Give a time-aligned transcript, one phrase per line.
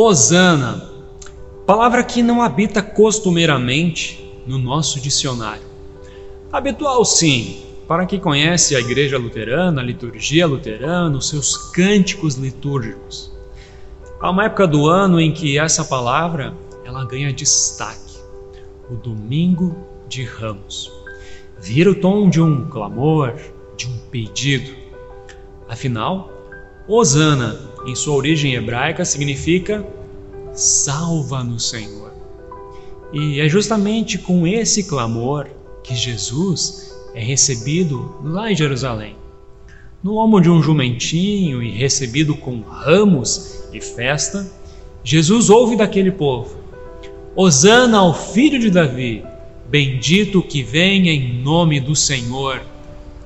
[0.00, 0.80] Osana,
[1.66, 5.64] palavra que não habita costumeiramente no nosso dicionário.
[6.52, 13.32] Habitual, sim, para quem conhece a Igreja Luterana, a liturgia luterana, os seus cânticos litúrgicos.
[14.20, 16.54] Há uma época do ano em que essa palavra
[16.84, 18.20] ela ganha destaque,
[18.88, 20.92] o Domingo de Ramos.
[21.58, 23.34] Vira o tom de um clamor,
[23.76, 24.76] de um pedido.
[25.68, 26.30] Afinal,
[26.86, 29.84] Osana, em sua origem hebraica, significa
[30.52, 32.12] salva-nos, Senhor.
[33.12, 35.46] E é justamente com esse clamor
[35.82, 39.16] que Jesus é recebido lá em Jerusalém.
[40.02, 44.46] No lombo de um jumentinho e recebido com ramos e festa,
[45.02, 46.56] Jesus ouve daquele povo:
[47.34, 49.24] Hosana ao filho de Davi,
[49.68, 52.60] bendito que vem em nome do Senhor,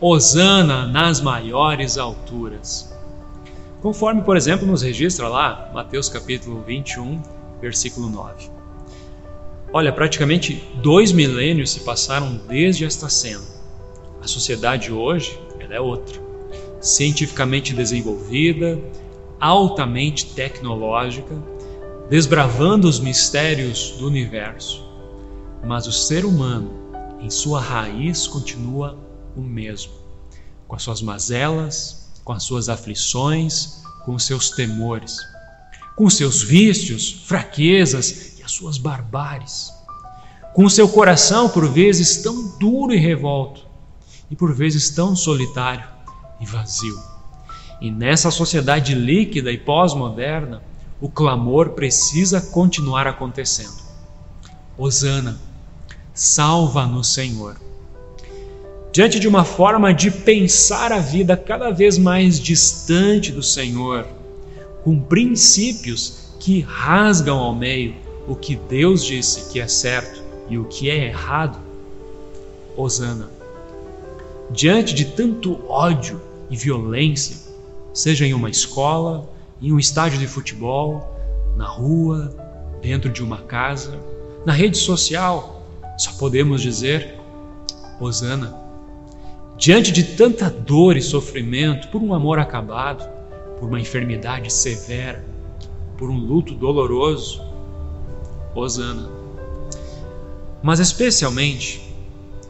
[0.00, 2.93] Hosana nas maiores alturas.
[3.84, 7.20] Conforme, por exemplo, nos registra lá Mateus capítulo 21,
[7.60, 8.48] versículo 9.
[9.74, 13.44] Olha, praticamente dois milênios se passaram desde esta cena.
[14.22, 16.18] A sociedade hoje ela é outra,
[16.80, 18.80] cientificamente desenvolvida,
[19.38, 21.36] altamente tecnológica,
[22.08, 24.82] desbravando os mistérios do universo.
[25.62, 26.70] Mas o ser humano,
[27.20, 28.98] em sua raiz, continua
[29.36, 29.92] o mesmo,
[30.66, 35.18] com as suas mazelas, com as suas aflições, com os seus temores,
[35.96, 39.72] com os seus vícios, fraquezas as suas barbáries,
[40.52, 43.66] com o seu coração por vezes tão duro e revolto,
[44.30, 45.86] e por vezes tão solitário
[46.40, 47.00] e vazio.
[47.80, 50.62] E nessa sociedade líquida e pós-moderna,
[51.00, 53.82] o clamor precisa continuar acontecendo.
[54.76, 55.38] Hosana,
[56.12, 57.56] salva-nos, Senhor.
[58.94, 64.06] Diante de uma forma de pensar a vida cada vez mais distante do Senhor,
[64.84, 67.96] com princípios que rasgam ao meio
[68.28, 71.58] o que Deus disse que é certo e o que é errado,
[72.76, 73.28] Osana.
[74.52, 77.36] Diante de tanto ódio e violência,
[77.92, 79.28] seja em uma escola,
[79.60, 81.04] em um estádio de futebol,
[81.56, 82.32] na rua,
[82.80, 83.98] dentro de uma casa,
[84.46, 85.64] na rede social,
[85.98, 87.18] só podemos dizer
[87.98, 88.62] Osana.
[89.56, 93.08] Diante de tanta dor e sofrimento por um amor acabado,
[93.58, 95.24] por uma enfermidade severa,
[95.96, 97.40] por um luto doloroso,
[98.54, 99.08] Hosana.
[100.62, 101.80] Mas especialmente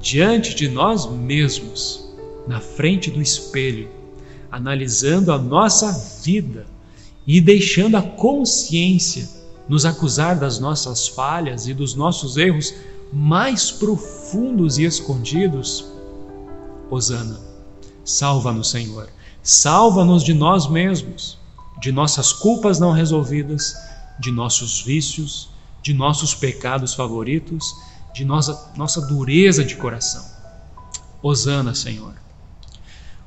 [0.00, 2.08] diante de nós mesmos,
[2.46, 3.88] na frente do espelho,
[4.50, 5.92] analisando a nossa
[6.22, 6.64] vida
[7.26, 9.28] e deixando a consciência
[9.68, 12.72] nos acusar das nossas falhas e dos nossos erros
[13.12, 15.95] mais profundos e escondidos.
[16.90, 17.40] Hosana,
[18.04, 19.08] salva-nos, Senhor,
[19.42, 21.38] salva-nos de nós mesmos,
[21.80, 23.74] de nossas culpas não resolvidas,
[24.20, 25.50] de nossos vícios,
[25.82, 27.74] de nossos pecados favoritos,
[28.14, 30.24] de nossa, nossa dureza de coração.
[31.22, 32.14] Hosana, Senhor.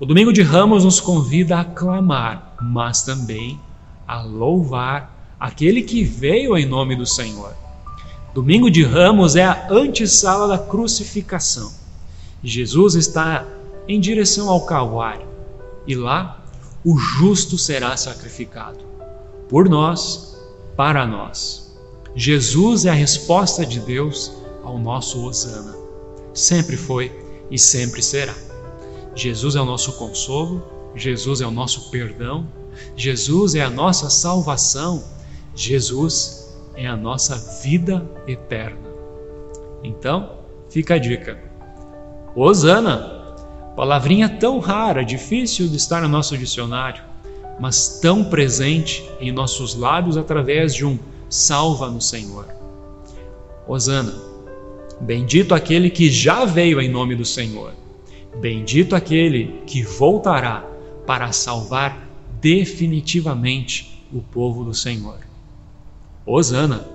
[0.00, 3.60] O domingo de Ramos nos convida a clamar, mas também
[4.06, 7.54] a louvar aquele que veio em nome do Senhor.
[8.34, 11.83] Domingo de Ramos é a antessala da crucificação.
[12.44, 13.48] Jesus está
[13.88, 15.26] em direção ao Calvário
[15.86, 16.44] e lá
[16.84, 18.80] o justo será sacrificado
[19.48, 20.38] por nós,
[20.76, 21.74] para nós.
[22.14, 24.30] Jesus é a resposta de Deus
[24.62, 25.74] ao nosso Osana.
[26.34, 27.10] Sempre foi
[27.50, 28.34] e sempre será.
[29.14, 30.62] Jesus é o nosso consolo,
[30.94, 32.46] Jesus é o nosso perdão,
[32.94, 35.02] Jesus é a nossa salvação,
[35.54, 38.90] Jesus é a nossa vida eterna.
[39.82, 41.53] Então, fica a dica.
[42.36, 43.22] Osana,
[43.76, 47.02] palavrinha tão rara, difícil de estar no nosso dicionário,
[47.60, 52.46] mas tão presente em nossos lábios através de um salva-nos, Senhor.
[53.68, 54.14] Osana,
[55.00, 57.72] bendito aquele que já veio em nome do Senhor.
[58.40, 60.64] Bendito aquele que voltará
[61.06, 62.08] para salvar
[62.40, 65.18] definitivamente o povo do Senhor.
[66.26, 66.93] Osana.